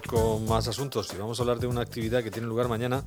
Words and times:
con 0.00 0.46
más 0.46 0.68
asuntos 0.68 1.12
y 1.12 1.16
vamos 1.18 1.38
a 1.38 1.42
hablar 1.42 1.58
de 1.58 1.66
una 1.66 1.82
actividad 1.82 2.22
que 2.22 2.30
tiene 2.30 2.48
lugar 2.48 2.68
mañana 2.68 3.04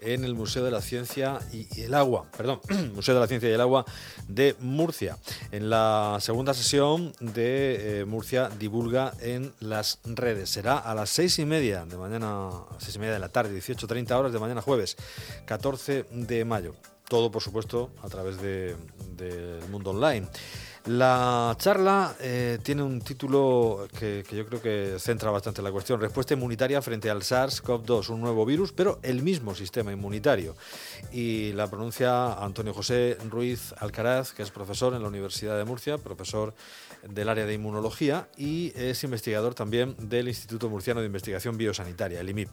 en 0.00 0.24
el 0.24 0.34
Museo 0.34 0.64
de 0.64 0.70
la 0.70 0.80
Ciencia 0.80 1.38
y 1.52 1.80
el 1.80 1.94
Agua, 1.94 2.26
perdón, 2.36 2.60
Museo 2.94 3.14
de 3.14 3.20
la 3.20 3.26
Ciencia 3.26 3.48
y 3.48 3.52
el 3.52 3.60
Agua 3.60 3.84
de 4.28 4.54
Murcia. 4.60 5.16
En 5.50 5.70
la 5.70 6.18
segunda 6.20 6.54
sesión 6.54 7.12
de 7.20 8.00
eh, 8.00 8.04
Murcia 8.04 8.48
divulga 8.48 9.14
en 9.20 9.52
las 9.60 9.98
redes. 10.04 10.50
Será 10.50 10.78
a 10.78 10.94
las 10.94 11.10
seis 11.10 11.38
y 11.38 11.44
media 11.44 11.84
de 11.84 11.96
mañana, 11.96 12.50
seis 12.78 12.96
y 12.96 12.98
media 12.98 13.14
de 13.14 13.20
la 13.20 13.28
tarde, 13.28 13.56
18.30 13.58 14.12
horas 14.12 14.32
de 14.32 14.38
mañana 14.38 14.62
jueves, 14.62 14.96
14 15.46 16.04
de 16.10 16.44
mayo. 16.44 16.74
Todo, 17.08 17.30
por 17.30 17.42
supuesto, 17.42 17.90
a 18.02 18.08
través 18.08 18.40
del 18.40 18.76
mundo 19.70 19.90
online. 19.90 20.28
La 20.86 21.54
charla 21.58 22.14
eh, 22.20 22.58
tiene 22.60 22.82
un 22.82 23.00
título 23.00 23.86
que, 23.96 24.24
yo 24.32 24.44
creo 24.46 24.60
que 24.60 24.98
centra 24.98 25.30
bastante 25.30 25.62
la 25.62 25.70
cuestión. 25.70 26.00
Respuesta 26.00 26.34
inmunitaria 26.34 26.82
frente 26.82 27.08
al 27.08 27.20
SARS-CoV-2, 27.20 28.08
un 28.08 28.20
nuevo 28.20 28.44
virus, 28.44 28.72
pero 28.72 28.98
el 29.04 29.22
mismo 29.22 29.54
sistema 29.54 29.92
inmunitario. 29.92 30.56
Y 31.12 31.52
la 31.52 31.68
pronuncia 31.68 32.32
Antonio 32.32 32.74
José 32.74 33.16
Ruiz 33.30 33.72
Alcaraz, 33.78 34.32
que 34.32 34.42
es 34.42 34.50
profesor 34.50 34.94
en 34.94 35.02
la 35.02 35.08
Universidad 35.08 35.56
de 35.56 35.64
Murcia, 35.64 35.98
profesor 35.98 36.52
del 37.08 37.28
área 37.28 37.46
de 37.46 37.54
inmunología 37.54 38.26
y 38.36 38.72
es 38.74 39.04
investigador 39.04 39.54
también 39.54 39.94
del 40.08 40.26
Instituto 40.26 40.68
Murciano 40.68 41.00
de 41.00 41.06
Investigación 41.06 41.56
Biosanitaria, 41.56 42.20
el 42.20 42.30
IMIP. 42.30 42.48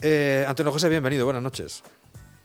Eh, 0.00 0.46
Antonio 0.48 0.72
José, 0.72 0.88
bienvenido, 0.88 1.26
buenas 1.26 1.42
noches. 1.42 1.82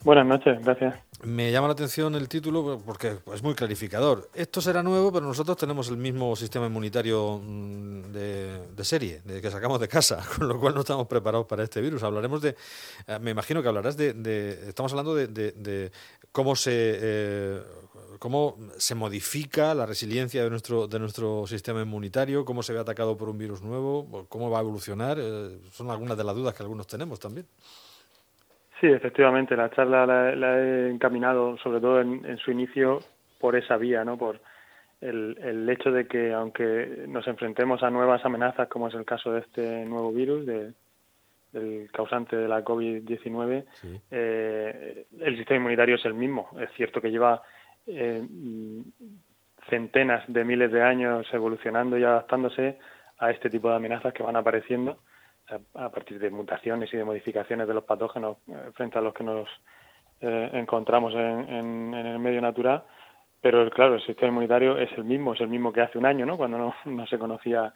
Buenas 0.04 0.26
noches, 0.26 0.64
gracias. 0.64 1.07
Me 1.24 1.52
llama 1.52 1.68
la 1.68 1.74
atención 1.74 2.14
el 2.14 2.30
título 2.30 2.80
porque 2.86 3.18
es 3.34 3.42
muy 3.42 3.56
clarificador. 3.56 4.30
Esto 4.36 4.62
será 4.62 4.84
nuevo, 4.84 5.12
pero 5.12 5.26
nosotros 5.26 5.58
tenemos 5.58 5.90
el 5.90 5.98
mismo 5.98 6.36
sistema 6.36 6.68
inmunitario 6.68 7.42
mm, 7.44 8.12
de, 8.12 8.84
serie, 8.84 9.22
de 9.26 9.42
que 9.42 9.50
sacamos 9.50 9.80
de 9.80 9.88
casa, 9.88 10.24
con 10.38 10.48
lo 10.48 10.60
cual 10.60 10.76
no 10.76 10.82
estamos 10.82 11.08
preparados 11.08 11.48
para 11.48 11.64
este 11.64 11.82
virus. 11.82 12.04
Hablaremos 12.04 12.44
de, 12.44 12.56
eh, 13.08 13.18
me 13.20 13.32
imagino 13.32 13.64
que 13.64 13.68
hablarás 13.68 13.98
de, 13.98 14.66
estamos 14.68 14.92
hablando 14.92 15.16
de, 15.16 15.92
cómo 16.32 16.56
se 16.56 16.72
eh, 16.76 17.64
cómo 18.20 18.58
se 18.78 18.94
modifica 18.94 19.74
la 19.74 19.88
resiliencia 19.88 20.44
de 20.44 20.52
nuestro 20.52 20.88
de 20.88 21.00
nuestro 21.00 21.48
sistema 21.48 21.82
inmunitario, 21.82 22.46
cómo 22.46 22.62
se 22.62 22.74
ve 22.74 22.80
atacado 22.80 23.18
por 23.18 23.30
un 23.30 23.40
virus 23.40 23.64
nuevo, 23.64 24.28
cómo 24.30 24.52
va 24.52 24.60
a 24.60 24.62
evolucionar. 24.62 25.18
Eh, 25.20 25.62
son 25.72 25.90
algunas 25.90 26.16
de 26.16 26.24
las 26.24 26.36
dudas 26.36 26.54
que 26.54 26.62
algunos 26.62 26.86
tenemos 26.86 27.20
también. 27.20 27.48
Sí, 28.80 28.88
efectivamente, 28.88 29.56
la 29.56 29.72
charla 29.72 30.06
la, 30.06 30.60
he 30.60 30.90
encaminado 30.90 31.58
sobre 31.58 31.82
todo 31.82 32.02
en, 32.02 32.38
su 32.38 32.52
inicio 32.52 33.00
por 33.40 33.56
esa 33.56 33.76
vía, 33.78 34.04
¿no? 34.04 34.18
Por 34.18 34.40
el, 35.02 35.68
hecho 35.70 35.92
de 35.92 36.08
que 36.08 36.32
aunque 36.34 37.06
nos 37.08 37.28
enfrentemos 37.28 37.82
a 37.82 37.90
nuevas 37.90 38.24
amenazas, 38.24 38.68
como 38.68 38.88
es 38.88 38.94
el 38.94 39.06
caso 39.06 39.32
de 39.32 39.40
este 39.40 39.86
nuevo 39.86 40.12
virus, 40.12 40.46
de, 40.46 40.74
del 41.54 41.90
causante 41.92 42.36
de 42.36 42.48
la 42.48 42.64
COVID-19, 42.64 43.66
eh, 44.12 45.06
el 45.22 45.38
sistema 45.38 45.58
inmunitario 45.58 45.96
es 45.96 46.06
el 46.06 46.14
mismo. 46.14 46.50
Es 46.60 46.70
cierto 46.74 47.02
que 47.02 47.10
lleva 47.10 47.42
eh, 47.88 48.24
centenas 49.70 50.24
de 50.28 50.44
miles 50.44 50.72
de 50.72 50.84
años 50.84 51.26
evolucionando 51.34 51.98
y 51.98 52.04
adaptándose 52.04 52.78
a 53.18 53.32
este 53.32 53.50
tipo 53.50 53.70
de 53.70 53.76
amenazas 53.76 54.14
que 54.14 54.22
van 54.22 54.36
apareciendo 54.36 55.00
a 55.76 55.90
partir 55.90 56.20
de 56.20 56.30
mutaciones 56.30 56.94
y 56.94 56.98
de 56.98 57.06
modificaciones 57.06 57.68
de 57.68 57.74
los 57.74 57.84
patógenos 57.84 58.38
eh, 58.48 58.72
frente 58.74 58.98
a 58.98 59.02
los 59.02 59.14
que 59.14 59.24
nos 59.24 59.48
eh, 60.22 60.50
encontramos 60.54 61.14
en, 61.14 61.94
el 61.94 62.20
medio 62.20 62.42
natural, 62.42 62.84
pero 63.42 63.70
claro, 63.70 63.96
el 63.96 64.06
sistema 64.06 64.30
inmunitario 64.30 64.78
es 64.78 64.92
el 64.98 65.06
mismo, 65.06 65.34
es 65.34 65.42
el 65.42 65.48
mismo 65.48 65.72
que 65.72 65.82
hace 65.82 65.98
un 65.98 66.06
año, 66.06 66.26
¿no? 66.26 66.38
Cuando 66.38 66.74
no, 66.86 67.08
se 67.08 67.20
conocía 67.20 67.74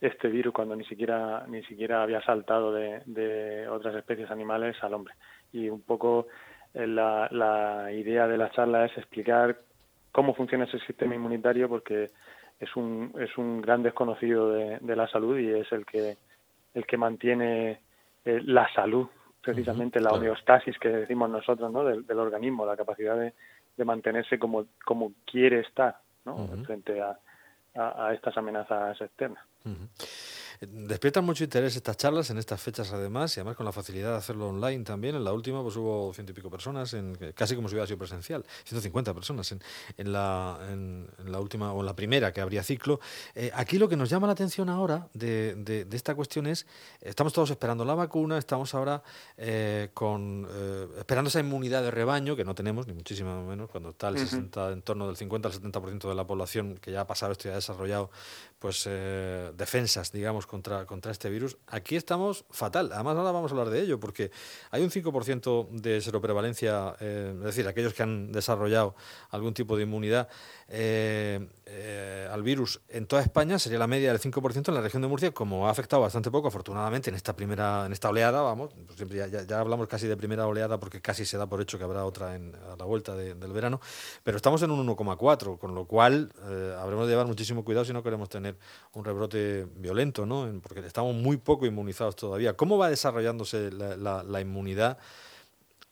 este 0.00 0.28
virus, 0.28 0.54
cuando 0.54 0.76
ni 0.76 0.84
siquiera 0.84 1.44
ni 1.46 1.62
siquiera 1.64 2.02
había 2.02 2.22
saltado 2.22 2.72
de, 2.72 3.68
otras 3.68 3.94
especies 3.96 4.30
animales 4.30 4.76
al 4.82 4.94
hombre. 4.94 5.14
Y 5.52 5.68
un 5.68 5.82
poco 5.82 6.28
eh, 6.72 6.86
la, 6.86 7.88
idea 7.92 8.26
de 8.28 8.38
la 8.38 8.50
charla 8.50 8.86
es 8.86 8.96
explicar 8.96 9.58
cómo 10.12 10.34
funciona 10.34 10.64
ese 10.64 10.78
sistema 10.80 11.14
inmunitario, 11.14 11.68
porque 11.68 12.06
es 12.58 12.76
un, 12.76 13.12
es 13.18 13.36
un 13.36 13.60
gran 13.60 13.82
desconocido 13.82 14.52
de 14.52 14.96
la 14.96 15.08
salud 15.08 15.38
y 15.38 15.50
es 15.50 15.70
el 15.72 15.84
que 15.84 16.16
el 16.74 16.86
que 16.86 16.96
mantiene 16.96 17.80
eh, 18.24 18.40
la 18.44 18.72
salud, 18.72 19.06
precisamente 19.40 20.00
la 20.00 20.10
homeostasis 20.10 20.78
que 20.78 20.88
decimos 20.88 21.30
nosotros, 21.30 21.72
¿no? 21.72 21.84
Del, 21.84 22.18
organismo, 22.18 22.66
la 22.66 22.76
capacidad 22.76 23.16
de, 23.16 23.32
mantenerse 23.84 24.38
como, 24.38 24.66
como 24.84 25.12
quiere 25.24 25.60
estar, 25.60 25.96
¿no? 26.26 26.48
Frente 26.66 27.00
a, 27.00 27.18
a, 27.74 28.12
estas 28.12 28.36
amenazas 28.36 29.00
externas. 29.00 29.42
Despiertan 30.60 31.24
mucho 31.24 31.42
interés 31.42 31.74
estas 31.74 31.96
charlas 31.96 32.28
en 32.28 32.36
estas 32.36 32.60
fechas 32.60 32.92
además 32.92 33.34
y 33.34 33.40
además 33.40 33.56
con 33.56 33.64
la 33.64 33.72
facilidad 33.72 34.10
de 34.10 34.16
hacerlo 34.18 34.48
online 34.50 34.84
también. 34.84 35.14
En 35.14 35.24
la 35.24 35.32
última 35.32 35.62
pues 35.62 35.74
hubo 35.76 36.12
ciento 36.12 36.32
y 36.32 36.34
pico 36.34 36.50
personas, 36.50 36.92
en, 36.92 37.16
casi 37.34 37.56
como 37.56 37.66
si 37.70 37.74
hubiera 37.74 37.86
sido 37.86 37.96
presencial, 37.96 38.44
150 38.64 39.14
personas 39.14 39.50
en, 39.52 39.62
en, 39.96 40.12
la, 40.12 40.58
en, 40.70 41.08
la 41.24 41.40
última 41.40 41.72
o 41.72 41.80
en 41.80 41.86
la 41.86 41.96
primera 41.96 42.34
que 42.34 42.42
habría 42.42 42.62
ciclo. 42.62 43.00
Eh, 43.34 43.50
aquí 43.54 43.78
lo 43.78 43.88
que 43.88 43.96
nos 43.96 44.10
llama 44.10 44.26
la 44.26 44.34
atención 44.34 44.68
ahora 44.68 45.08
de, 45.14 45.54
de, 45.54 45.96
esta 45.96 46.14
cuestión 46.14 46.46
es, 46.46 46.66
estamos 47.00 47.32
todos 47.32 47.48
esperando 47.48 47.86
la 47.86 47.94
vacuna, 47.94 48.36
estamos 48.36 48.74
ahora 48.74 49.02
eh, 49.38 49.88
con 49.94 50.46
eh, 50.50 50.88
esperando 50.98 51.28
esa 51.28 51.40
inmunidad 51.40 51.82
de 51.82 51.90
rebaño 51.90 52.36
que 52.36 52.44
no 52.44 52.54
tenemos, 52.54 52.86
ni 52.86 52.92
muchísimo 52.92 53.46
menos, 53.46 53.70
cuando 53.70 53.90
está 53.90 54.08
el 54.08 54.18
60, 54.18 54.72
en 54.72 54.82
torno 54.82 55.06
del 55.06 55.16
50 55.16 55.48
al 55.48 55.54
70% 55.54 56.06
de 56.06 56.14
la 56.14 56.26
población 56.26 56.76
que 56.76 56.92
ya 56.92 57.00
ha 57.00 57.06
pasado 57.06 57.32
esto 57.32 57.48
y 57.48 57.50
ha 57.50 57.54
desarrollado 57.54 58.10
pues 58.60 58.88
defensas, 59.56 60.12
digamos, 60.12 60.46
contra, 60.46 60.86
contra 60.86 61.10
este 61.10 61.30
virus. 61.30 61.56
Aquí 61.66 61.96
estamos 61.96 62.44
fatal. 62.50 62.90
Además, 62.92 63.16
ahora 63.16 63.32
vamos 63.32 63.50
a 63.50 63.54
hablar 63.54 63.70
de 63.70 63.80
ello, 63.80 63.98
porque 63.98 64.30
hay 64.70 64.82
un 64.82 64.90
5% 64.90 65.68
de 65.70 66.00
seroprevalencia, 66.00 66.94
eh, 67.00 67.34
es 67.38 67.44
decir, 67.44 67.66
aquellos 67.66 67.94
que 67.94 68.02
han 68.02 68.32
desarrollado 68.32 68.94
algún 69.30 69.54
tipo 69.54 69.76
de 69.76 69.84
inmunidad 69.84 70.28
eh, 70.68 71.48
eh, 71.66 72.28
al 72.30 72.42
virus 72.42 72.80
en 72.88 73.06
toda 73.06 73.22
España, 73.22 73.58
sería 73.58 73.78
la 73.78 73.86
media 73.86 74.12
del 74.12 74.20
5% 74.20 74.68
en 74.68 74.74
la 74.74 74.80
región 74.80 75.02
de 75.02 75.08
Murcia, 75.08 75.32
como 75.32 75.66
ha 75.66 75.70
afectado 75.70 76.02
bastante 76.02 76.30
poco, 76.30 76.48
afortunadamente, 76.48 77.10
en 77.10 77.16
esta 77.16 77.34
primera, 77.34 77.86
en 77.86 77.92
esta 77.92 78.08
oleada, 78.08 78.42
vamos, 78.42 78.72
pues 78.86 78.96
siempre 78.96 79.18
ya, 79.18 79.26
ya, 79.26 79.60
hablamos 79.60 79.88
casi 79.88 80.06
de 80.06 80.16
primera 80.16 80.46
oleada 80.46 80.78
porque 80.78 81.00
casi 81.00 81.24
se 81.24 81.36
da 81.36 81.46
por 81.46 81.60
hecho 81.60 81.78
que 81.78 81.84
habrá 81.84 82.04
otra 82.04 82.34
en, 82.34 82.54
a 82.72 82.76
la 82.76 82.84
vuelta 82.84 83.14
del 83.14 83.52
verano, 83.52 83.80
pero 84.22 84.36
estamos 84.36 84.62
en 84.62 84.70
un 84.70 84.86
1,4, 84.86 85.58
con 85.58 85.74
lo 85.74 85.86
cual 85.86 86.32
habremos 86.78 87.06
de 87.06 87.12
llevar 87.12 87.26
muchísimo 87.26 87.64
cuidado 87.64 87.84
si 87.84 87.92
no 87.92 88.02
queremos 88.02 88.28
tener 88.28 88.49
un 88.94 89.04
rebrote 89.04 89.66
violento, 89.76 90.26
¿no? 90.26 90.48
porque 90.62 90.80
estamos 90.80 91.14
muy 91.14 91.36
poco 91.36 91.66
inmunizados 91.66 92.16
todavía. 92.16 92.54
¿Cómo 92.54 92.78
va 92.78 92.88
desarrollándose 92.88 93.70
la, 93.72 94.40
inmunidad 94.40 94.98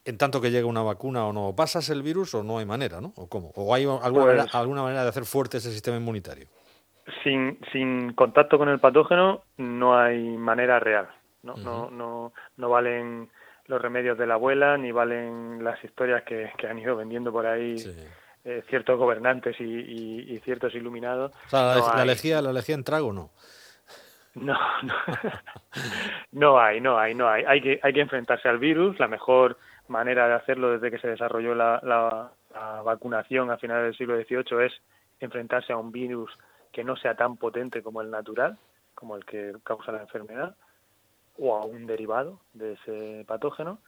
en 0.04 0.18
tanto 0.18 0.40
que 0.40 0.50
llega 0.50 0.66
una 0.66 0.82
vacuna 0.82 1.26
o 1.26 1.32
no? 1.32 1.54
¿Pasas 1.56 1.90
el 1.90 2.02
virus 2.02 2.34
o 2.34 2.42
no 2.42 2.58
hay 2.58 2.66
manera, 2.66 3.00
no? 3.00 3.12
¿O 3.16 3.28
cómo? 3.28 3.52
¿O 3.54 3.74
hay 3.74 3.84
alguna, 3.84 4.24
manera, 4.24 4.42
pues 4.44 4.54
alguna 4.54 4.82
manera 4.82 5.02
de 5.02 5.08
hacer 5.08 5.24
fuerte 5.24 5.58
ese 5.58 5.70
sistema 5.70 5.96
inmunitario? 5.96 6.46
Sin, 7.22 7.58
sin 7.72 8.12
contacto 8.12 8.58
con 8.58 8.68
el 8.68 8.80
patógeno 8.80 9.42
no 9.56 9.98
hay 9.98 10.36
manera 10.36 10.78
real. 10.78 11.08
No, 11.42 11.56
no, 11.56 11.90
no, 11.90 12.32
no 12.56 12.68
valen 12.68 13.30
los 13.68 13.80
remedios 13.80 14.18
de 14.18 14.26
la 14.26 14.34
abuela 14.34 14.76
ni 14.76 14.90
valen 14.92 15.62
las 15.62 15.82
historias 15.84 16.24
que, 16.24 16.50
han 16.68 16.78
ido 16.78 16.96
vendiendo 16.96 17.30
por 17.30 17.46
ahí. 17.46 17.76
Eh, 18.48 18.62
ciertos 18.70 18.98
gobernantes 18.98 19.60
y, 19.60 20.40
ciertos 20.42 20.74
iluminados. 20.74 21.32
O 21.48 21.50
sea, 21.50 21.74
la, 21.74 21.96
la, 21.96 22.02
elegía, 22.02 22.40
la 22.40 22.48
elegía 22.48 22.76
en 22.76 22.82
trago, 22.82 23.12
¿no? 23.12 23.28
No, 24.34 24.56
no, 24.82 24.94
no 26.32 26.58
hay, 26.58 26.80
no 26.80 26.98
hay, 26.98 27.14
no 27.14 27.28
hay. 27.28 27.44
Hay 27.44 27.60
que, 27.60 27.78
hay 27.82 27.92
que 27.92 28.00
enfrentarse 28.00 28.48
al 28.48 28.58
virus. 28.58 28.98
La 28.98 29.06
mejor 29.06 29.58
manera 29.88 30.28
de 30.28 30.34
hacerlo 30.34 30.70
desde 30.70 30.90
que 30.90 30.98
se 30.98 31.08
desarrolló 31.08 31.54
la, 31.54 31.78
la, 31.82 32.32
vacunación 32.82 33.50
a 33.50 33.58
finales 33.58 33.84
del 33.84 33.96
siglo 33.98 34.16
XVIII 34.16 34.64
es 34.64 34.72
enfrentarse 35.20 35.74
a 35.74 35.76
un 35.76 35.92
virus 35.92 36.32
que 36.72 36.84
no 36.84 36.96
sea 36.96 37.16
tan 37.16 37.36
potente 37.36 37.82
como 37.82 38.00
el 38.00 38.10
natural, 38.10 38.56
como 38.94 39.14
el 39.14 39.26
que 39.26 39.52
causa 39.62 39.92
la 39.92 40.00
enfermedad, 40.00 40.56
o 41.36 41.54
a 41.54 41.66
un 41.66 41.86
derivado 41.86 42.40
de 42.54 42.72
ese 42.72 43.24
patógeno, 43.26 43.78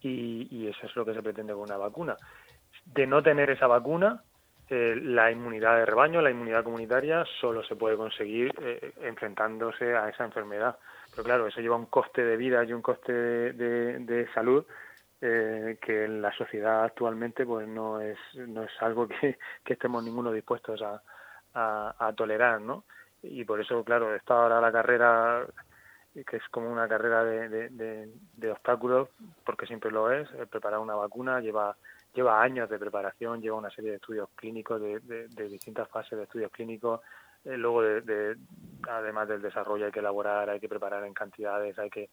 y, 0.00 0.46
y 0.54 0.68
eso 0.68 0.86
es 0.86 0.94
lo 0.94 1.04
que 1.04 1.14
se 1.14 1.22
pretende 1.22 1.52
con 1.52 1.62
una 1.62 1.76
vacuna. 1.76 2.16
De 2.94 3.06
no 3.06 3.22
tener 3.22 3.50
esa 3.50 3.66
vacuna, 3.66 4.22
eh, 4.70 5.00
la 5.02 5.30
inmunidad 5.30 5.78
de 5.78 5.86
rebaño, 5.86 6.20
la 6.20 6.30
inmunidad 6.30 6.62
comunitaria, 6.62 7.24
solo 7.40 7.62
se 7.64 7.74
puede 7.74 7.96
conseguir 7.96 8.52
eh, 8.60 8.92
enfrentándose 9.00 9.96
a 9.96 10.10
esa 10.10 10.24
enfermedad. 10.24 10.76
Pero 11.10 11.24
claro, 11.24 11.46
eso 11.46 11.62
lleva 11.62 11.76
un 11.76 11.86
coste 11.86 12.22
de 12.22 12.36
vida 12.36 12.62
y 12.64 12.74
un 12.74 12.82
coste 12.82 13.12
de, 13.12 14.28
salud 14.34 14.66
eh, 15.22 15.78
que 15.80 16.04
en 16.04 16.20
la 16.20 16.32
sociedad 16.32 16.84
actualmente 16.84 17.46
pues 17.46 17.66
no 17.66 18.02
es, 18.02 18.18
no 18.34 18.62
es 18.62 18.70
algo 18.80 19.08
que, 19.08 19.38
estemos 19.64 20.04
ninguno 20.04 20.32
dispuestos 20.32 20.82
a, 20.82 21.02
a, 21.54 22.12
tolerar, 22.12 22.60
¿no? 22.60 22.84
Y 23.22 23.44
por 23.44 23.60
eso, 23.60 23.82
claro, 23.84 24.14
está 24.14 24.34
ahora 24.34 24.60
la 24.60 24.70
carrera 24.70 25.46
que 26.26 26.36
es 26.36 26.48
como 26.50 26.70
una 26.70 26.88
carrera 26.88 27.24
de, 27.24 27.48
de, 27.70 28.08
de 28.36 28.50
obstáculos, 28.50 29.08
porque 29.44 29.66
siempre 29.66 29.90
lo 29.90 30.10
es, 30.12 30.28
preparar 30.50 30.80
una 30.80 30.94
vacuna 30.94 31.40
lleva 31.40 31.76
lleva 32.18 32.42
años 32.42 32.68
de 32.68 32.80
preparación, 32.80 33.40
lleva 33.40 33.58
una 33.58 33.70
serie 33.70 33.90
de 33.90 33.96
estudios 33.98 34.28
clínicos, 34.34 34.80
de, 34.80 35.28
distintas 35.48 35.88
fases 35.88 36.18
de 36.18 36.24
estudios 36.24 36.50
clínicos, 36.50 37.00
eh, 37.44 37.56
luego 37.56 37.80
de, 37.82 38.36
además 38.88 39.28
del 39.28 39.40
desarrollo 39.40 39.86
hay 39.86 39.92
que 39.92 40.00
elaborar, 40.00 40.50
hay 40.50 40.58
que 40.58 40.68
preparar 40.68 41.04
en 41.04 41.14
cantidades, 41.14 41.78
hay 41.78 41.88
que, 41.90 42.10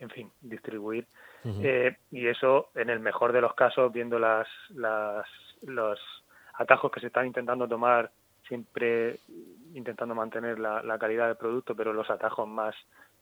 en 0.00 0.10
fin, 0.10 0.32
distribuir. 0.40 1.06
Eh, 1.44 1.96
y 2.10 2.26
eso, 2.26 2.70
en 2.74 2.90
el 2.90 2.98
mejor 2.98 3.32
de 3.32 3.40
los 3.40 3.54
casos, 3.54 3.92
viendo 3.92 4.18
las, 4.18 4.48
las, 4.70 5.24
los 5.62 6.00
atajos 6.54 6.90
que 6.90 6.98
se 6.98 7.06
están 7.06 7.26
intentando 7.26 7.68
tomar, 7.68 8.10
siempre 8.48 9.20
intentando 9.74 10.16
mantener 10.16 10.58
la, 10.58 10.82
la 10.82 10.98
calidad 10.98 11.28
del 11.28 11.36
producto, 11.36 11.76
pero 11.76 11.92
los 11.92 12.10
atajos 12.10 12.48
más 12.48 12.74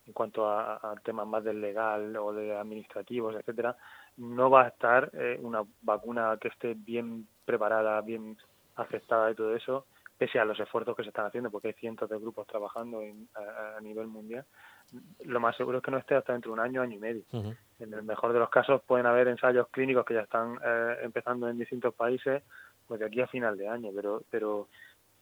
en 0.07 0.13
cuanto 0.13 0.49
a, 0.49 0.95
temas 1.03 1.27
más 1.27 1.43
del 1.45 1.61
legal 1.61 2.17
o 2.17 2.33
de 2.33 2.57
administrativos, 2.57 3.35
etcétera, 3.37 3.77
no 4.19 4.51
va 4.51 4.65
a 4.65 4.69
estar 4.69 5.11
eh, 5.15 5.39
una 5.43 5.63
vacuna 5.83 6.37
que 6.41 6.49
esté 6.49 6.75
bien 6.75 7.27
preparada, 7.45 8.01
bien 8.01 8.37
aceptada 8.77 9.31
y 9.31 9.35
todo 9.35 9.55
eso, 9.55 9.87
pese 10.19 10.39
a 10.39 10.45
los 10.45 10.59
esfuerzos 10.61 10.97
que 10.97 11.03
se 11.03 11.09
están 11.09 11.27
haciendo, 11.27 11.51
porque 11.51 11.69
hay 11.69 11.75
cientos 11.75 12.09
de 12.09 12.19
grupos 12.19 12.47
trabajando 12.47 13.01
a, 13.35 13.81
nivel 13.81 14.07
mundial, 14.07 14.45
lo 15.25 15.41
más 15.41 15.57
seguro 15.57 15.79
es 15.79 15.85
que 15.85 15.91
no 15.91 15.99
esté 15.99 16.15
hasta 16.15 16.33
dentro 16.33 16.51
de 16.51 16.61
un 16.61 16.61
año, 16.61 16.83
año 16.83 16.97
y 16.97 17.01
medio. 17.01 17.25
En 17.81 17.93
el 17.93 18.03
mejor 18.03 18.33
de 18.33 18.39
los 18.39 18.51
casos 18.51 18.83
pueden 18.87 19.07
haber 19.07 19.29
ensayos 19.29 19.69
clínicos 19.69 20.05
que 20.05 20.15
ya 20.15 20.21
están 20.21 20.59
eh, 20.65 20.99
empezando 21.03 21.49
en 21.49 21.59
distintos 21.59 21.95
países, 21.95 22.43
pues 22.87 23.01
de 23.01 23.07
aquí 23.07 23.21
a 23.21 23.27
final 23.27 23.57
de 23.57 23.67
año, 23.67 23.91
pero 23.95 24.23
pero 24.31 24.69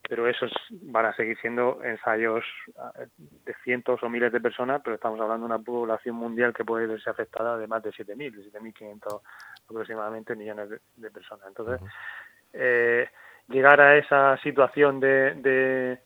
pero 0.09 0.29
esos 0.29 0.53
van 0.71 1.07
a 1.07 1.15
seguir 1.15 1.39
siendo 1.39 1.83
ensayos 1.83 2.45
eh, 2.69 3.07
de 3.19 3.55
cientos 3.65 4.03
o 4.03 4.09
miles 4.09 4.33
de 4.33 4.41
personas, 4.41 4.81
pero 4.83 4.97
estamos 4.97 5.21
hablando 5.21 5.47
de 5.47 5.55
una 5.55 5.65
población 5.65 6.17
mundial 6.17 6.53
que 6.53 6.65
puede 6.65 6.87
verse 6.87 7.09
afectada 7.09 7.57
de 7.57 7.67
más 7.67 7.83
de 7.83 7.91
7.000, 7.91 8.17
de 8.17 8.53
7.500 8.53 9.21
aproximadamente 9.69 10.35
millones 10.35 10.71
de, 10.97 11.11
personas. 11.11 11.47
Entonces, 11.47 11.81
eh, 12.53 13.09
llegar 13.49 13.81
a 13.81 13.97
esa 13.97 14.37
situación 14.39 14.99
de, 14.99 15.35
de, 15.35 15.99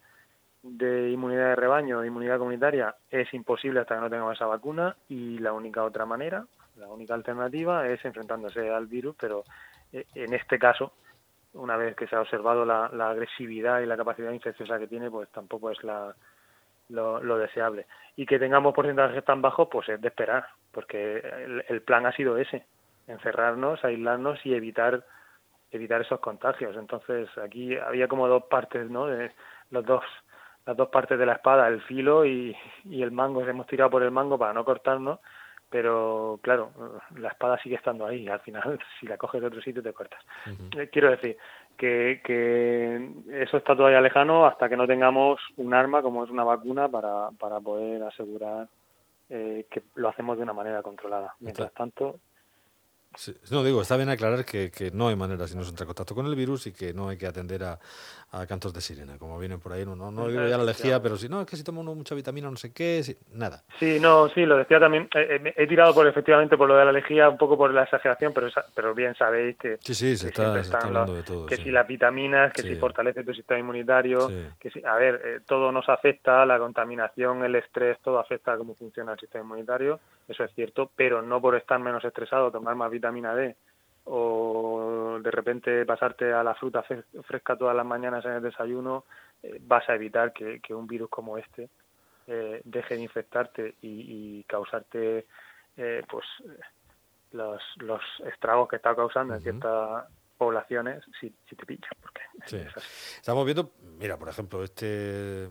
de 0.63 1.11
inmunidad 1.11 1.51
de 1.51 1.57
rebaño, 1.57 2.05
inmunidad 2.05 2.39
comunitaria, 2.39 2.95
es 3.11 3.33
imposible 3.33 3.81
hasta 3.81 3.95
que 3.95 4.01
no 4.03 4.11
tengamos 4.11 4.35
esa 4.35 4.47
vacuna 4.47 4.97
y 5.09 5.39
la 5.39 5.53
única 5.53 5.83
otra 5.83 6.05
manera, 6.05 6.47
la 6.77 6.89
única 6.89 7.15
alternativa 7.15 7.89
es 7.89 8.05
enfrentándose 8.05 8.71
al 8.71 8.87
virus, 8.87 9.17
pero 9.19 9.45
eh, 9.93 10.05
en 10.15 10.35
este 10.35 10.59
caso 10.59 10.93
una 11.57 11.77
vez 11.77 11.97
que 11.97 12.07
se 12.07 12.17
ha 12.17 12.21
observado 12.21 12.65
la, 12.65 12.87
agresividad 13.11 13.81
y 13.81 13.87
la 13.87 13.97
capacidad 13.97 14.31
infecciosa 14.31 14.79
que 14.79 14.87
tiene, 14.87 15.11
pues 15.11 15.29
tampoco 15.31 15.71
es 15.71 15.83
la, 15.83 16.15
lo, 16.89 17.39
deseable. 17.39 17.87
Y 18.17 18.27
que 18.27 18.39
tengamos 18.39 18.75
porcentajes 18.75 19.25
tan 19.25 19.43
bajos, 19.43 19.69
pues 19.71 19.89
es 19.89 20.01
de 20.01 20.09
esperar, 20.09 20.47
porque 20.73 21.23
el, 21.69 21.83
plan 21.83 22.07
ha 22.07 22.13
sido 22.13 22.37
ese, 22.37 22.65
encerrarnos, 23.07 23.85
aislarnos 23.85 24.45
y 24.45 24.55
evitar 24.55 25.05
evitar 25.73 26.01
esos 26.01 26.21
contagios. 26.21 26.77
Entonces 26.77 27.29
aquí 27.39 27.77
había 27.77 28.09
como 28.09 28.29
dos 28.29 28.45
partes, 28.45 28.89
¿no? 28.89 29.07
De 29.07 29.33
los 29.71 29.85
dos 29.85 30.05
las 30.65 30.77
dos 30.77 30.89
partes 30.89 31.17
de 31.17 31.27
la 31.27 31.35
espada, 31.35 31.69
el 31.69 31.81
filo 31.83 32.25
y, 32.25 32.57
y 32.85 33.03
el 33.03 33.13
mango. 33.13 33.47
Hemos 33.47 33.69
tirado 33.69 33.89
por 33.89 34.03
el 34.03 34.11
mango 34.11 34.37
para 34.37 34.53
no 34.53 34.65
cortarnos 34.65 35.21
pero 35.71 36.39
claro, 36.43 36.71
la 37.17 37.29
espada 37.29 37.59
sigue 37.59 37.77
estando 37.77 38.07
ahí, 38.07 38.29
al 38.29 38.41
final 38.41 38.79
si 39.01 39.07
la 39.07 39.17
coges 39.17 39.41
de 39.41 39.47
otro 39.49 39.61
sitio 39.61 39.83
te 39.83 39.93
cortas. 39.93 40.23
Eh, 40.77 40.89
quiero 40.91 41.11
decir 41.11 41.37
que, 41.77 42.21
que 42.25 43.11
eso 43.31 43.57
está 43.57 43.77
todavía 43.77 44.01
lejano 44.01 44.47
hasta 44.47 44.69
que 44.69 44.77
no 44.77 44.87
tengamos 44.87 45.41
un 45.57 45.75
arma 45.75 46.03
como 46.03 46.25
es 46.25 46.31
una 46.31 46.45
vacuna 46.45 46.89
para, 46.89 47.31
para 47.39 47.61
poder 47.61 48.03
asegurar 48.03 48.69
eh, 49.29 49.67
que 49.71 49.83
lo 49.97 50.09
hacemos 50.09 50.37
de 50.37 50.45
una 50.45 50.53
manera 50.53 50.83
controlada. 50.83 51.35
Mientras 51.41 51.73
tanto, 51.73 52.21
no, 53.51 53.65
digo, 53.65 53.83
está 53.83 53.97
bien 53.97 54.09
aclarar 54.09 54.45
que, 54.45 54.71
que 54.71 54.91
no 54.91 55.09
hay 55.09 55.17
manera 55.17 55.47
si 55.47 55.57
no 55.57 55.65
se 55.65 55.71
entra 55.71 55.85
en 55.85 55.89
contacto 55.89 56.15
con 56.15 56.27
el 56.27 56.35
virus 56.35 56.67
y 56.67 56.73
que 56.73 56.93
no 56.93 57.09
hay 57.09 57.17
que 57.17 57.27
atender 57.27 57.65
a, 57.65 57.79
a 58.33 58.47
cantos 58.47 58.73
de 58.73 58.81
sirena, 58.81 59.19
como 59.19 59.39
vienen 59.39 59.61
por 59.61 59.73
ahí. 59.73 59.85
No, 59.85 59.95
no, 59.97 60.29
digo 60.29 60.47
ya 60.47 60.59
la 60.59 60.65
lejía, 60.65 61.01
pero 61.01 61.17
si 61.17 61.29
no, 61.29 61.41
es 61.41 61.47
que 61.47 61.57
si 61.57 61.65
toma 61.65 61.81
uno 61.81 61.95
mucha 61.95 62.15
vitamina, 62.15 62.51
no 62.51 62.57
sé 62.57 62.73
qué, 62.73 63.03
nada. 63.33 63.63
Sí, 63.79 63.99
no, 64.01 64.29
sí, 64.29 64.45
lo 64.45 64.57
decía 64.57 64.81
también. 64.81 65.09
Eh, 65.15 65.41
eh, 65.45 65.55
he 65.57 65.67
tirado 65.67 65.95
por 65.95 66.07
efectivamente 66.07 66.57
por 66.57 66.69
lo 66.69 66.77
de 66.77 66.85
la 66.85 66.93
lejía, 66.93 67.29
un 67.29 67.39
poco 67.39 67.57
por 67.57 67.73
la 67.73 67.85
exageración, 67.85 68.33
pero, 68.35 68.49
pero 68.75 68.95
bien 68.95 69.15
sabéis 69.15 69.57
que. 69.57 69.79
Sí, 69.81 69.95
sí, 69.95 70.17
se, 70.17 70.29
está, 70.29 70.81
hablando 70.81 71.15
de 71.15 71.23
todo. 71.23 71.47
Que 71.47 71.57
si 71.57 71.71
las 71.71 71.87
vitaminas, 71.87 72.53
que 72.53 72.63
si 72.63 72.75
fortalece 72.77 73.25
tu 73.25 73.33
sistema 73.33 73.61
inmunitario, 73.61 74.29
que 74.59 74.71
si. 74.71 74.85
A 74.85 74.97
ver, 74.97 75.21
eh, 75.25 75.41
todo 75.47 75.71
nos 75.73 75.89
afecta, 75.89 76.45
la 76.45 76.59
contaminación, 76.59 77.45
el 77.45 77.55
estrés, 77.55 77.99
todo 78.03 78.19
afecta 78.19 78.53
a 78.53 78.59
cómo 78.59 78.75
funciona 78.75 79.13
el 79.13 79.21
sistema 79.21 79.45
inmunitario, 79.45 80.01
eso 80.29 80.45
es 80.45 80.53
cierto, 80.55 80.91
pero 80.95 81.23
no 81.23 81.41
por 81.41 81.57
estar 81.57 81.79
menos 81.79 82.05
estresado, 82.05 82.51
tomar 82.51 82.75
más 82.75 82.91
vitamina 82.91 83.35
D 83.35 83.57
o 84.07 85.19
de 85.21 85.31
repente 85.31 85.85
pasarte 85.85 86.33
a 86.33 86.43
la 86.43 86.55
fruta 86.55 86.85
fresca 87.25 87.57
todas 87.57 87.75
las 87.75 87.85
mañanas 87.85 88.25
en 88.25 88.33
el 88.33 88.43
desayuno, 88.43 89.05
eh, 89.43 89.59
vas 89.61 89.89
a 89.89 89.95
evitar 89.95 90.33
que, 90.33 90.61
un 90.75 90.87
virus 90.87 91.11
como 91.11 91.37
este 91.39 91.69
eh, 92.29 92.61
deje 92.65 92.95
de 92.97 93.03
infectarte 93.03 93.75
y, 93.83 94.45
causarte 94.45 95.27
eh, 95.77 96.03
pues 96.09 96.25
los, 97.33 97.61
los 97.79 98.01
estragos 98.33 98.69
que 98.69 98.77
está 98.77 98.95
causando 98.95 99.35
en 99.35 99.41
ciertas 99.41 100.05
poblaciones 100.39 101.03
si, 101.21 101.35
si 101.49 101.57
te 101.57 101.67
pincha. 101.67 101.91
Porque 102.01 102.21
Estamos 103.17 103.45
viendo, 103.45 103.73
mira, 103.99 104.17
por 104.17 104.29
ejemplo, 104.29 104.63
este 104.63 105.49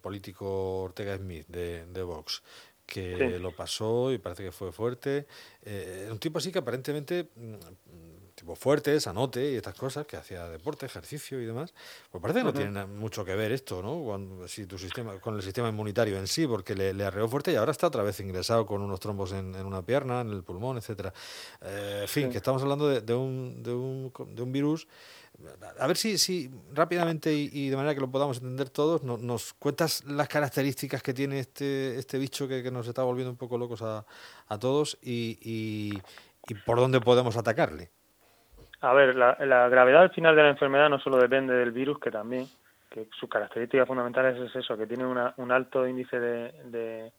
político 0.00 0.82
Ortega 0.82 1.16
Smith 1.16 1.46
de, 1.48 1.86
de 1.86 2.02
Vox, 2.04 2.42
que 2.86 3.38
lo 3.38 3.54
pasó 3.54 4.12
y 4.12 4.18
parece 4.18 4.44
que 4.44 4.52
fue 4.52 4.72
fuerte. 4.72 5.26
Eh, 5.62 6.08
un 6.10 6.18
tipo 6.18 6.38
así 6.38 6.52
que 6.52 6.60
aparentemente, 6.60 7.28
mm, 7.34 7.54
tipo 8.34 8.54
fuerte, 8.54 9.00
sanote 9.00 9.52
y 9.52 9.56
estas 9.56 9.74
cosas, 9.74 10.06
que 10.06 10.16
hacía 10.16 10.48
deporte, 10.48 10.86
ejercicio 10.86 11.40
y 11.40 11.46
demás. 11.46 11.74
Pues 12.10 12.22
parece 12.22 12.40
que 12.40 12.44
no 12.44 12.52
tiene 12.52 12.86
mucho 12.86 13.24
que 13.24 13.34
ver 13.34 13.50
esto, 13.50 13.82
¿no? 13.82 14.04
Con, 14.04 14.48
si 14.48 14.66
tu 14.66 14.78
sistema, 14.78 15.18
con 15.18 15.34
el 15.34 15.42
sistema 15.42 15.68
inmunitario 15.68 16.16
en 16.16 16.26
sí, 16.26 16.46
porque 16.46 16.74
le, 16.74 17.04
arreó 17.04 17.28
fuerte 17.28 17.52
y 17.52 17.56
ahora 17.56 17.72
está 17.72 17.88
otra 17.88 18.02
vez 18.02 18.20
ingresado 18.20 18.66
con 18.66 18.82
unos 18.82 19.00
trombos 19.00 19.32
en, 19.32 19.56
una 19.56 19.82
pierna, 19.82 20.20
en 20.20 20.30
el 20.30 20.44
pulmón, 20.44 20.76
etcétera. 20.76 21.12
Eh, 21.62 22.00
en 22.02 22.08
fin, 22.08 22.30
que 22.30 22.36
estamos 22.36 22.62
hablando 22.62 22.88
de, 22.88 23.00
de, 23.00 23.14
un, 23.14 23.62
de, 23.62 23.72
un, 23.72 24.12
de 24.34 24.42
un 24.42 24.52
virus 24.52 24.86
a 25.78 25.86
ver 25.86 25.96
si, 25.96 26.18
si 26.18 26.50
rápidamente 26.72 27.32
y, 27.32 27.68
de 27.68 27.76
manera 27.76 27.94
que 27.94 28.00
lo 28.00 28.10
podamos 28.10 28.38
entender 28.38 28.70
todos, 28.70 29.02
nos 29.02 29.52
cuentas 29.54 30.04
las 30.06 30.28
características 30.28 31.02
que 31.02 31.12
tiene 31.12 31.40
este, 31.40 31.98
este 31.98 32.18
bicho 32.18 32.48
que, 32.48 32.70
nos 32.70 32.88
está 32.88 33.02
volviendo 33.02 33.30
un 33.30 33.36
poco 33.36 33.58
locos 33.58 33.82
a, 33.82 34.04
a 34.48 34.58
todos 34.58 34.98
y, 35.02 35.38
y, 35.42 36.54
por 36.64 36.78
dónde 36.78 37.00
podemos 37.00 37.36
atacarle. 37.36 37.90
A 38.80 38.92
ver, 38.92 39.16
la, 39.16 39.36
la, 39.40 39.68
gravedad 39.68 40.02
al 40.02 40.10
final 40.10 40.36
de 40.36 40.42
la 40.42 40.50
enfermedad 40.50 40.88
no 40.88 40.98
solo 41.00 41.18
depende 41.18 41.54
del 41.54 41.72
virus, 41.72 41.98
que 41.98 42.10
también, 42.10 42.46
que 42.90 43.08
sus 43.18 43.28
características 43.28 43.86
fundamentales 43.86 44.38
es 44.38 44.54
eso, 44.54 44.76
que 44.76 44.86
tiene 44.86 45.04
una, 45.06 45.34
un 45.38 45.50
alto 45.50 45.86
índice 45.86 46.20
de, 46.20 46.52
de, 46.64 47.12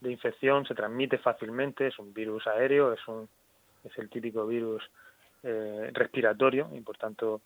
de 0.00 0.12
infección, 0.12 0.64
se 0.64 0.74
transmite 0.74 1.18
fácilmente, 1.18 1.88
es 1.88 1.98
un 1.98 2.14
virus 2.14 2.46
aéreo, 2.46 2.92
es, 2.92 3.08
un, 3.08 3.28
es 3.84 3.98
el 3.98 4.08
típico 4.08 4.46
virus 4.46 4.88
eh, 5.42 5.90
respiratorio 5.92 6.68
y 6.74 6.80
por 6.80 6.96
tanto 6.96 7.42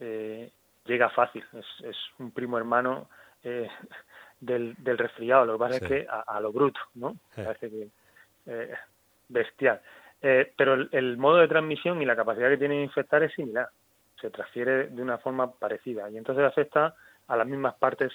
eh, 0.00 0.50
llega 0.84 1.10
fácil, 1.10 1.44
es, 1.52 1.66
es, 1.84 1.96
un 2.18 2.30
primo 2.30 2.58
hermano 2.58 3.08
eh, 3.42 3.68
del, 4.40 4.74
del, 4.78 4.98
resfriado, 4.98 5.44
lo 5.44 5.52
que 5.54 5.58
pasa 5.58 5.76
es 5.76 5.82
que 5.82 6.06
a, 6.08 6.40
lo 6.40 6.52
bruto, 6.52 6.80
¿no? 6.94 7.16
Parece 7.34 7.70
que 7.70 7.88
eh, 8.46 8.74
bestial. 9.28 9.80
Eh, 10.22 10.52
pero 10.56 10.74
el, 10.74 11.16
modo 11.18 11.36
de 11.36 11.48
transmisión 11.48 12.00
y 12.00 12.06
la 12.06 12.16
capacidad 12.16 12.48
que 12.48 12.56
tiene 12.56 12.76
de 12.76 12.84
infectar 12.84 13.22
es 13.22 13.32
similar, 13.34 13.68
se 14.20 14.30
transfiere 14.30 14.88
de 14.88 15.02
una 15.02 15.18
forma 15.18 15.50
parecida. 15.52 16.08
Y 16.10 16.16
entonces 16.16 16.44
afecta 16.44 16.94
a 17.28 17.36
las 17.36 17.46
mismas 17.46 17.74
partes, 17.74 18.12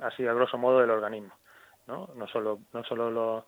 así 0.00 0.26
a 0.26 0.32
grosso 0.32 0.58
modo, 0.58 0.80
del 0.80 0.90
organismo, 0.90 1.34
¿no? 1.86 2.10
No 2.14 2.26
solo, 2.26 2.60
no 2.72 2.82
solo 2.84 3.10
los, 3.10 3.44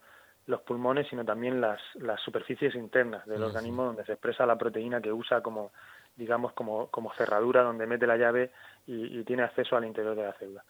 los 0.47 0.61
pulmones, 0.63 1.09
sino 1.09 1.25
también 1.25 1.61
las, 1.61 1.81
las 1.95 2.21
superficies 2.21 2.75
internas 2.75 3.27
del 3.27 3.43
organismo 3.43 3.85
donde 3.85 4.05
se 4.05 4.13
expresa 4.13 4.47
la 4.47 4.57
proteína 4.57 5.01
que 5.01 5.13
usa 5.13 5.41
como 5.43 5.73
digamos, 6.19 6.53
como, 6.53 6.89
como 6.89 7.13
cerradura 7.15 7.63
donde 7.63 7.87
mete 7.87 8.07
la 8.07 8.17
llave 8.17 8.51
y, 8.87 9.23
tiene 9.25 9.45
acceso 9.45 9.77
al 9.77 9.85
interior 9.85 10.17
de 10.17 10.25
la 10.25 10.33
célula. 10.33 10.65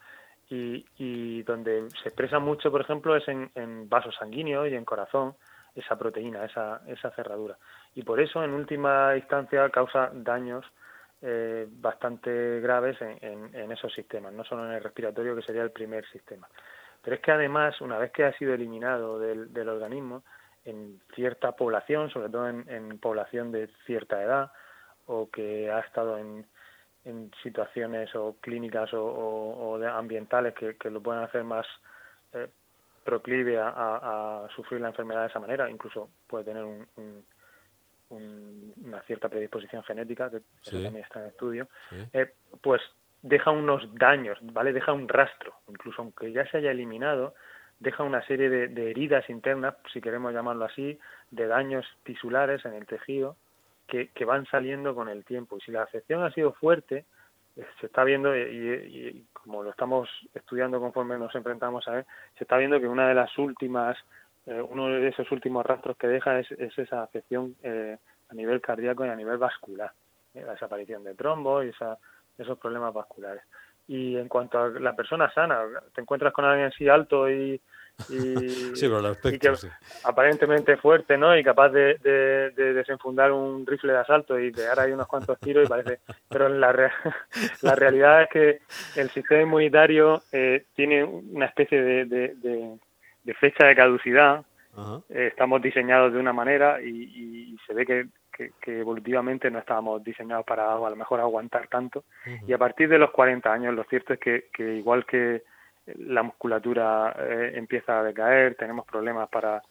Y, 0.49 0.85
y 0.97 1.43
donde 1.43 1.89
se 2.01 2.09
expresa 2.09 2.39
mucho, 2.39 2.71
por 2.71 2.81
ejemplo, 2.81 3.15
es 3.15 3.27
en, 3.27 3.51
en 3.55 3.89
vasos 3.89 4.15
sanguíneos 4.15 4.69
y 4.69 4.75
en 4.75 4.85
corazón, 4.85 5.35
esa 5.75 5.97
proteína, 5.97 6.45
esa, 6.45 6.81
esa 6.87 7.11
cerradura. 7.11 7.57
Y 7.95 8.03
por 8.03 8.19
eso, 8.19 8.43
en 8.43 8.53
última 8.53 9.15
instancia, 9.15 9.69
causa 9.69 10.11
daños 10.13 10.65
eh, 11.21 11.67
bastante 11.69 12.59
graves 12.59 12.97
en, 13.01 13.53
en, 13.53 13.71
esos 13.71 13.93
sistemas, 13.93 14.33
no 14.33 14.43
solo 14.43 14.65
en 14.65 14.73
el 14.73 14.83
respiratorio, 14.83 15.35
que 15.35 15.41
sería 15.41 15.63
el 15.63 15.71
primer 15.71 16.05
sistema. 16.09 16.47
Pero 17.01 17.15
es 17.15 17.21
que 17.21 17.31
además, 17.31 17.79
una 17.81 17.97
vez 17.97 18.11
que 18.11 18.25
ha 18.25 18.37
sido 18.37 18.53
eliminado 18.53 19.19
del, 19.19 19.53
del 19.53 19.69
organismo, 19.69 20.23
en 20.65 20.99
cierta 21.15 21.53
población, 21.53 22.09
sobre 22.09 22.29
todo 22.29 22.47
en, 22.49 22.69
en 22.69 22.99
población 22.99 23.51
de 23.51 23.69
cierta 23.85 24.21
edad, 24.21 24.51
o 25.09 25.29
que 25.29 25.69
ha 25.71 25.79
estado 25.79 26.17
en, 26.17 26.45
en 27.03 27.31
situaciones 27.41 28.15
o 28.15 28.37
clínicas 28.39 28.93
o, 28.93 29.03
o, 29.03 29.83
ambientales 29.83 30.53
que, 30.53 30.77
que, 30.77 30.91
lo 30.91 31.01
pueden 31.01 31.23
hacer 31.23 31.43
más 31.43 31.65
eh, 32.33 32.47
proclive 33.03 33.59
a, 33.59 33.69
a, 33.75 34.47
sufrir 34.55 34.81
la 34.81 34.89
enfermedad 34.89 35.21
de 35.21 35.27
esa 35.27 35.39
manera, 35.39 35.69
incluso 35.69 36.09
puede 36.27 36.45
tener 36.45 36.63
un, 36.63 36.87
una 38.11 39.01
cierta 39.03 39.29
predisposición 39.29 39.83
genética, 39.83 40.29
que 40.29 40.41
también 40.63 40.97
está 40.97 41.21
en 41.21 41.27
estudio, 41.27 41.67
eh, 42.13 42.33
pues 42.61 42.81
deja 43.21 43.51
unos 43.51 43.93
daños, 43.95 44.37
¿vale? 44.41 44.73
Deja 44.73 44.93
un 44.93 45.07
rastro, 45.07 45.53
incluso 45.67 46.01
aunque 46.01 46.31
ya 46.31 46.45
se 46.49 46.57
haya 46.57 46.71
eliminado, 46.71 47.33
deja 47.79 48.03
una 48.03 48.25
serie 48.25 48.49
de, 48.49 48.91
heridas 48.91 49.29
internas, 49.29 49.75
si 49.91 50.01
queremos 50.01 50.33
llamarlo 50.33 50.65
así, 50.65 50.99
de 51.31 51.47
daños 51.47 51.85
tisulares 52.03 52.63
en 52.65 52.73
el 52.73 52.85
tejido 52.85 53.37
que, 53.89 54.25
van 54.25 54.45
saliendo 54.45 54.95
con 54.95 55.09
el 55.09 55.25
tiempo. 55.25 55.57
Y 55.57 55.61
si 55.61 55.71
la 55.71 55.83
afección 55.83 56.23
ha 56.23 56.31
sido 56.31 56.53
fuerte, 56.53 57.05
eh, 57.55 57.65
se 57.79 57.87
está 57.87 58.03
viendo, 58.03 58.35
y, 58.35 59.25
como 59.33 59.63
lo 59.63 59.71
estamos 59.71 60.09
estudiando 60.33 60.79
conforme 60.79 61.17
nos 61.17 61.33
enfrentamos 61.35 61.87
a 61.87 61.99
él, 61.99 62.05
se 62.37 62.43
está 62.43 62.57
viendo 62.57 62.79
que 62.79 62.87
una 62.87 63.07
de 63.07 63.15
las 63.15 63.35
últimas, 63.37 63.97
eh, 64.45 64.61
uno 64.61 64.87
de 64.87 65.07
esos 65.07 65.29
últimos 65.31 65.65
rastros 65.65 65.97
que 65.97 66.07
deja 66.07 66.39
es, 66.39 66.51
esa 66.51 67.03
afección 67.03 67.55
eh, 67.63 67.97
a 68.29 68.33
nivel 68.33 68.61
cardíaco 68.61 69.05
y 69.05 69.09
a 69.09 69.15
nivel 69.15 69.37
vascular, 69.37 69.91
la 70.33 70.53
desaparición 70.53 71.03
de 71.03 71.15
trombo 71.15 71.63
y 71.63 71.69
esos 72.37 72.59
problemas 72.59 72.93
vasculares. 72.93 73.43
Y 73.87 74.17
en 74.17 74.27
cuanto 74.27 74.59
a 74.59 74.69
la 74.69 74.95
persona 74.95 75.31
sana, 75.33 75.63
te 75.95 76.01
encuentras 76.01 76.31
con 76.31 76.45
alguien 76.45 76.67
así 76.67 76.87
alto 76.87 77.29
y, 77.29 77.59
y, 78.09 78.73
aparentemente 80.03 80.77
fuerte, 80.77 81.17
¿no? 81.17 81.37
Y 81.37 81.43
capaz 81.43 81.69
de, 81.69 82.51
desenfundar 82.55 83.31
un 83.31 83.65
rifle 83.65 83.93
de 83.93 83.99
asalto 83.99 84.39
y 84.39 84.51
pegar 84.51 84.79
ahí 84.79 84.91
unos 84.91 85.07
cuantos 85.07 85.39
tiros 85.39 85.65
y 85.65 85.69
parece... 85.69 85.99
Pero 86.29 86.49
la, 86.49 86.71
la 87.61 87.75
realidad 87.75 88.23
es 88.23 88.29
que 88.29 88.59
el 88.95 89.09
sistema 89.09 89.41
inmunitario 89.41 90.21
eh, 90.31 90.65
tiene 90.75 91.03
una 91.03 91.45
especie 91.45 91.81
de, 91.81 92.77
fecha 93.39 93.65
de 93.65 93.75
caducidad. 93.75 94.43
Eh, 95.09 95.27
estamos 95.27 95.61
diseñados 95.61 96.13
de 96.13 96.19
una 96.19 96.31
manera 96.33 96.81
y 96.81 97.57
se 97.67 97.73
ve 97.73 97.85
que 97.85 98.07
que, 98.61 98.79
evolutivamente 98.79 99.51
no 99.51 99.59
estábamos 99.59 100.03
diseñados 100.03 100.45
para 100.45 100.73
a 100.73 100.89
lo 100.89 100.95
mejor 100.95 101.19
aguantar 101.19 101.67
tanto. 101.67 102.03
Y 102.47 102.53
a 102.53 102.57
partir 102.57 102.89
de 102.89 102.97
los 102.97 103.11
40 103.11 103.51
años, 103.51 103.73
lo 103.73 103.83
cierto 103.85 104.13
es 104.13 104.19
que, 104.19 104.45
que 104.53 104.75
igual 104.75 105.05
que 105.05 105.43
la 105.97 106.23
musculatura 106.23 107.15
eh, 107.19 107.53
empieza 107.55 107.99
a 107.99 108.03
decaer, 108.03 108.55
tenemos 108.55 108.85
problemas 108.85 109.29
para, 109.29 109.61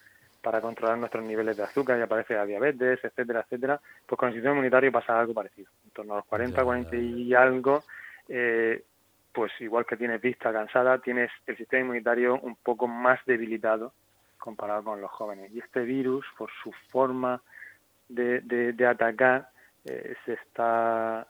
para 0.43 0.61
controlar 0.61 0.99
nuestros 0.99 1.25
niveles 1.25 1.57
de 1.57 1.65
azúcar 1.65 1.99
y 1.99 2.03
aparece 2.03 2.35
la 2.35 2.47
diabetes, 2.47 3.01
etcétera, 3.03 3.41
etcétera, 3.41 3.81
pues 4.07 4.19
con 4.19 4.29
el 4.29 4.35
sistema 4.35 4.55
inmunitario 4.55 4.93
pasa 4.93 5.19
algo 5.19 5.35
parecido. 5.35 5.71
En 5.85 5.91
torno 5.91 6.15
a 6.15 6.17
los 6.19 6.27
40, 6.27 6.65
40 6.65 6.97
y 6.97 7.35
algo, 7.35 7.83
eh, 8.29 8.83
pues 9.33 9.53
igual 9.61 9.87
que 9.87 9.97
tienes 9.97 10.21
vista 10.21 10.53
cansada, 10.53 10.99
tienes 10.99 11.31
el 11.47 11.57
sistema 11.57 11.83
inmunitario 11.83 12.39
un 12.41 12.57
poco 12.57 12.89
más 12.89 13.21
debilitado 13.27 13.93
comparado 14.39 14.85
con 14.85 15.01
los 15.01 15.11
jóvenes. 15.11 15.51
Y 15.53 15.59
este 15.59 15.81
virus, 15.83 16.25
por 16.37 16.51
su 16.63 16.73
forma 16.91 17.41
de, 18.09 18.41
de, 18.41 18.87
atacar 18.87 19.49
eh, 19.85 20.15
se 20.25 20.35
está 20.35 21.27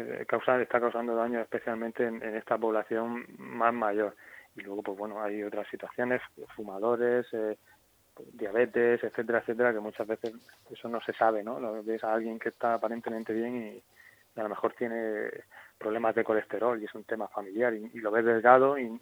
eh, 0.00 0.26
causando, 0.26 0.62
está 0.62 0.80
causando 0.80 1.14
daño 1.14 1.40
especialmente 1.40 2.06
en, 2.06 2.22
esta 2.22 2.58
población 2.58 3.26
más 3.38 3.72
mayor. 3.72 4.14
Y 4.54 4.62
luego, 4.62 4.82
pues 4.82 4.98
bueno, 4.98 5.22
hay 5.22 5.42
otras 5.42 5.68
situaciones, 5.68 6.22
fumadores, 6.54 7.26
eh, 7.32 7.56
diabetes, 8.32 9.02
etcétera, 9.04 9.40
etcétera, 9.40 9.72
que 9.72 9.80
muchas 9.80 10.06
veces 10.06 10.32
eso 10.70 10.88
no 10.88 11.00
se 11.00 11.12
sabe, 11.12 11.42
¿no? 11.42 11.60
Lo 11.60 11.82
ves 11.82 12.02
a 12.04 12.14
alguien 12.14 12.38
que 12.38 12.48
está 12.50 12.74
aparentemente 12.74 13.32
bien 13.32 13.56
y, 13.56 13.82
a 14.38 14.42
lo 14.42 14.50
mejor 14.50 14.74
tiene 14.74 15.30
problemas 15.78 16.14
de 16.14 16.24
colesterol 16.24 16.80
y 16.80 16.84
es 16.84 16.94
un 16.94 17.04
tema 17.04 17.26
familiar 17.28 17.72
y, 17.72 17.88
lo 18.00 18.10
ves 18.10 18.24
delgado 18.24 18.78
y 18.78 19.00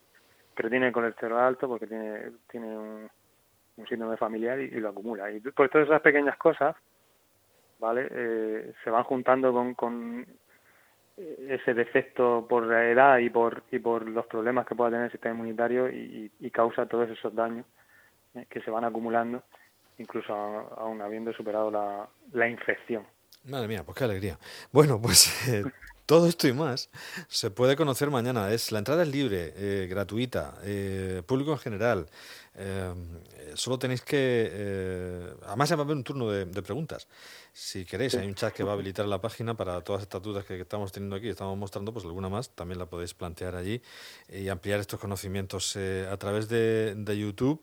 pero 0.54 0.70
tiene 0.70 0.92
colesterol 0.92 1.40
alto 1.40 1.66
porque 1.66 1.88
tiene 1.88 2.30
tiene 2.48 2.78
un, 2.78 3.10
síndrome 3.88 4.16
familiar 4.16 4.60
y, 4.60 4.70
lo 4.78 4.90
acumula. 4.90 5.30
Y 5.32 5.40
por 5.40 5.68
todas 5.68 5.88
esas 5.88 6.00
pequeñas 6.00 6.36
cosas, 6.36 6.76
¿vale? 7.80 8.06
Eh, 8.10 8.72
se 8.84 8.90
van 8.90 9.02
juntando 9.02 9.52
con, 9.52 9.74
con 9.74 10.24
ese 11.16 11.74
defecto 11.74 12.46
por 12.48 12.66
la 12.66 12.90
edad 12.90 13.18
y 13.18 13.30
por, 13.30 13.62
y 13.70 13.78
por 13.78 14.08
los 14.08 14.26
problemas 14.26 14.66
que 14.66 14.74
pueda 14.74 14.90
tener 14.90 15.06
el 15.06 15.12
sistema 15.12 15.34
inmunitario 15.34 15.88
y, 15.88 16.30
causa 16.52 16.86
todos 16.86 17.10
esos 17.10 17.34
daños 17.34 17.66
eh, 18.34 18.46
que 18.48 18.60
se 18.60 18.70
van 18.70 18.84
acumulando, 18.84 19.42
incluso 19.98 20.32
aún 20.32 21.02
habiendo 21.02 21.32
superado 21.32 21.70
la, 21.70 22.08
la 22.32 22.48
infección. 22.48 23.04
Madre 23.44 23.68
mía, 23.68 23.82
pues 23.84 23.96
qué 23.96 24.04
alegría. 24.04 24.38
Bueno, 24.72 25.00
pues 25.00 25.48
eh, 25.48 25.64
todo 26.06 26.26
esto 26.26 26.48
y 26.48 26.52
más 26.52 26.90
se 27.28 27.50
puede 27.50 27.76
conocer 27.76 28.10
mañana. 28.10 28.52
Es 28.52 28.72
la 28.72 28.78
entrada 28.78 29.02
es 29.02 29.08
libre, 29.08 29.52
eh, 29.56 29.86
gratuita, 29.88 30.54
eh, 30.62 31.22
público 31.26 31.52
en 31.52 31.58
general. 31.58 32.06
Eh, 32.56 32.92
solo 33.54 33.78
tenéis 33.78 34.02
que, 34.02 35.32
además 35.46 35.68
se 35.68 35.74
va 35.74 35.82
a 35.82 35.84
haber 35.84 35.96
un 35.96 36.04
turno 36.04 36.30
de, 36.30 36.62
preguntas. 36.62 37.08
Si 37.52 37.84
queréis, 37.84 38.14
hay 38.14 38.26
un 38.26 38.34
chat 38.34 38.52
que 38.52 38.64
va 38.64 38.72
a 38.72 38.74
habilitar 38.74 39.06
la 39.06 39.20
página 39.20 39.54
para 39.54 39.80
todas 39.80 40.02
estas 40.02 40.22
dudas 40.22 40.44
que, 40.44 40.60
estamos 40.60 40.92
teniendo 40.92 41.16
aquí, 41.16 41.28
estamos 41.28 41.56
mostrando, 41.56 41.92
pues 41.92 42.04
alguna 42.04 42.28
más 42.28 42.50
también 42.50 42.78
la 42.78 42.86
podéis 42.86 43.14
plantear 43.14 43.56
allí 43.56 43.80
y 44.28 44.48
ampliar 44.48 44.80
estos 44.80 45.00
conocimientos 45.00 45.76
a 45.76 46.16
través 46.16 46.48
de, 46.48 46.94
de 46.96 47.18
YouTube. 47.18 47.60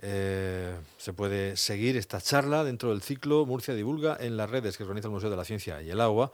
se 0.00 1.12
puede 1.14 1.56
seguir 1.56 1.96
esta 1.96 2.20
charla 2.20 2.64
dentro 2.64 2.90
del 2.90 3.02
ciclo 3.02 3.46
Murcia 3.46 3.74
Divulga 3.74 4.16
en 4.18 4.36
las 4.36 4.50
redes 4.50 4.76
que 4.76 4.82
organiza 4.82 5.08
el 5.08 5.12
Museo 5.12 5.30
de 5.30 5.36
la 5.36 5.44
Ciencia 5.44 5.82
y 5.82 5.90
el 5.90 6.00
Agua 6.00 6.32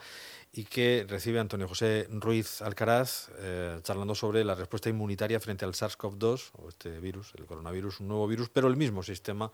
y 0.53 0.65
que 0.65 1.05
recibe 1.09 1.39
Antonio 1.39 1.69
José 1.69 2.07
Ruiz 2.11 2.63
Alcaraz 2.63 3.29
eh, 3.39 3.79
charlando 3.83 4.15
sobre 4.15 4.45
la 4.45 4.55
respuesta 4.55 4.89
inmunitaria 4.89 5.41
frente 5.41 5.65
al 5.65 5.73
SARS-CoV-2, 5.73 6.51
o 6.59 6.69
este 6.69 6.99
virus, 7.01 7.33
el 7.39 7.47
coronavirus, 7.47 8.01
un 8.01 8.09
nuevo 8.09 8.27
virus, 8.27 8.49
pero 8.49 8.69
el 8.69 8.77
mismo 8.77 9.03
sistema 9.03 9.53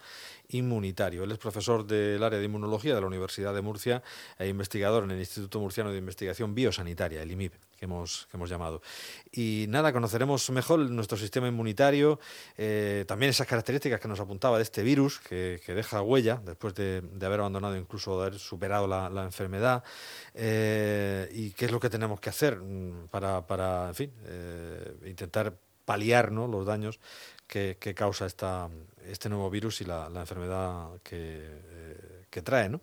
inmunitario. 0.48 1.24
Él 1.24 1.32
es 1.32 1.38
profesor 1.38 1.86
del 1.86 2.22
área 2.22 2.38
de 2.38 2.44
inmunología 2.44 2.94
de 2.94 3.00
la 3.00 3.06
Universidad 3.06 3.54
de 3.54 3.62
Murcia 3.62 4.02
e 4.38 4.48
investigador 4.48 5.04
en 5.04 5.10
el 5.10 5.20
Instituto 5.20 5.60
Murciano 5.60 5.90
de 5.90 5.98
Investigación 5.98 6.54
Biosanitaria, 6.54 7.22
el 7.22 7.30
IMIB 7.32 7.52
que 7.84 8.36
hemos, 8.36 8.50
llamado. 8.50 8.82
Y 9.32 9.66
nada, 9.68 9.92
conoceremos 9.92 10.50
mejor 10.50 10.78
nuestro 10.90 11.16
sistema 11.18 11.48
inmunitario, 11.48 12.18
eh, 12.56 13.04
también 13.06 13.30
esas 13.30 13.46
características 13.46 14.00
que 14.00 14.08
nos 14.08 14.20
apuntaba 14.20 14.56
de 14.56 14.62
este 14.62 14.82
virus, 14.82 15.20
que, 15.20 15.60
deja 15.66 16.02
huella 16.02 16.40
después 16.44 16.74
de, 16.74 17.02
haber 17.22 17.40
abandonado, 17.40 17.76
incluso 17.76 18.20
de 18.20 18.26
haber 18.26 18.38
superado 18.38 18.86
la, 18.86 19.24
enfermedad, 19.24 19.82
eh, 20.34 21.30
y 21.32 21.50
qué 21.50 21.66
es 21.66 21.72
lo 21.72 21.80
que 21.80 21.90
tenemos 21.90 22.20
que 22.20 22.30
hacer 22.30 22.56
mm, 22.56 23.08
para, 23.08 23.88
en 23.88 23.94
fin, 23.94 24.12
eh, 24.26 24.96
intentar 25.06 25.54
paliar 25.84 26.32
¿no? 26.32 26.46
los 26.46 26.64
daños 26.66 27.00
que, 27.46 27.94
causa 27.94 28.26
esta, 28.26 28.68
este 29.06 29.28
nuevo 29.28 29.50
virus 29.50 29.80
y 29.80 29.84
la, 29.84 30.08
enfermedad 30.14 30.88
que, 31.02 31.93
que 32.34 32.42
trae, 32.42 32.68
¿no? 32.68 32.80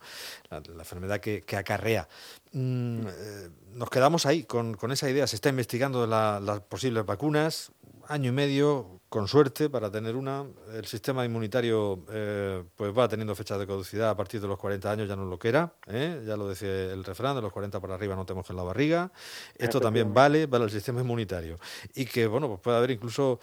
la, 0.49 0.61
enfermedad 0.79 1.19
que, 1.19 1.43
acarrea. 1.57 2.07
Mm, 2.53 3.01
eh, 3.05 3.49
nos 3.73 3.89
quedamos 3.89 4.25
ahí 4.25 4.43
con, 4.43 4.75
con, 4.75 4.93
esa 4.93 5.09
idea. 5.09 5.27
Se 5.27 5.35
está 5.35 5.49
investigando 5.49 6.07
las 6.07 6.61
posibles 6.61 7.05
vacunas, 7.05 7.71
año 8.07 8.29
y 8.29 8.33
medio, 8.33 9.01
con 9.09 9.27
suerte, 9.27 9.69
para 9.69 9.91
tener 9.91 10.15
una. 10.15 10.45
El 10.73 10.85
sistema 10.85 11.25
inmunitario 11.25 12.05
eh, 12.09 12.63
pues 12.77 12.97
va 12.97 13.09
teniendo 13.09 13.35
fecha 13.35 13.57
de 13.57 13.67
caducidad 13.67 14.09
a 14.09 14.15
partir 14.15 14.39
de 14.39 14.47
los 14.47 14.57
40 14.57 14.89
años, 14.89 15.09
ya 15.09 15.17
no 15.17 15.25
lo 15.25 15.37
que 15.37 15.49
era. 15.49 15.73
¿eh? 15.87 16.23
Ya 16.25 16.37
lo 16.37 16.47
decía 16.47 16.93
el 16.93 17.03
refrán, 17.03 17.35
de 17.35 17.41
los 17.41 17.51
40 17.51 17.81
para 17.81 17.95
arriba 17.95 18.15
no 18.15 18.25
tenemos 18.25 18.49
en 18.49 18.55
la 18.55 18.63
barriga. 18.63 19.11
Esto 19.57 19.81
también 19.81 20.13
vale 20.13 20.47
para 20.47 20.63
el 20.63 20.71
sistema 20.71 21.01
inmunitario. 21.01 21.59
Y 21.93 22.05
que, 22.05 22.25
bueno, 22.27 22.47
pues 22.47 22.61
puede 22.61 22.77
haber 22.77 22.91
incluso 22.91 23.41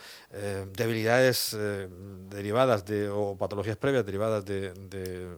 debilidades 0.73 1.55
derivadas 2.31 2.87
de, 2.87 3.11
o 3.11 3.37
patologías 3.37 3.77
previas 3.77 4.07
derivadas 4.07 4.47
de, 4.47 4.73
de 4.73 5.37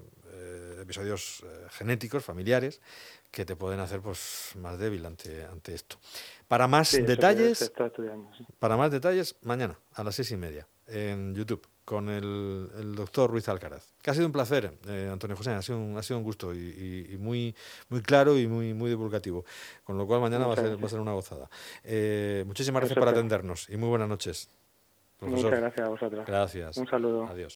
episodios 0.90 1.44
genéticos, 1.70 2.24
familiares, 2.24 2.80
que 3.30 3.44
te 3.44 3.54
pueden 3.54 3.78
hacer 3.78 4.00
pues 4.00 4.52
más 4.56 4.78
débil 4.78 5.06
ante, 5.06 5.44
ante 5.44 5.74
esto. 5.74 5.96
Para 6.48 6.66
más 6.66 6.90
detalles, 6.92 7.72
para 8.58 8.76
más 8.76 8.90
detalles, 8.90 9.36
mañana 9.42 9.78
a 9.94 10.02
las 10.02 10.16
seis 10.16 10.32
y 10.32 10.36
media 10.36 10.66
en 10.88 11.34
YouTube 11.36 11.64
con 11.84 12.08
el, 12.08 12.70
el 12.78 12.94
doctor 12.94 13.30
Ruiz 13.30 13.48
Alcaraz. 13.48 13.92
Que 14.02 14.10
ha 14.10 14.14
sido 14.14 14.26
un 14.26 14.32
placer, 14.32 14.72
eh, 14.88 15.08
Antonio 15.12 15.36
José, 15.36 15.50
ha 15.50 15.62
sido 15.62 15.78
un, 15.78 15.96
ha 15.96 16.02
sido 16.02 16.18
un 16.18 16.24
gusto 16.24 16.52
y, 16.52 17.16
muy, 17.18 17.54
muy 17.88 18.00
claro 18.00 18.38
y 18.38 18.46
muy, 18.46 18.74
muy 18.74 18.90
divulgativo. 18.90 19.44
Con 19.84 19.96
lo 19.96 20.06
cual 20.06 20.20
mañana 20.20 20.46
va 20.46 20.54
a, 20.54 20.56
ser, 20.56 20.80
va 20.82 20.86
a 20.86 20.88
ser 20.88 21.00
una 21.00 21.12
gozada. 21.12 21.48
Eh, 21.84 22.44
muchísimas 22.46 22.80
gracias 22.80 22.98
por 22.98 23.08
atendernos 23.08 23.68
y 23.70 23.76
muy 23.76 23.88
buenas 23.88 24.08
noches. 24.08 24.50
Muchas 25.20 25.50
gracias 25.50 25.86
a 25.86 25.88
vosotros. 25.88 26.26
Gracias. 26.26 26.76
Un 26.76 26.86
saludo. 26.86 27.26
Adiós. 27.26 27.48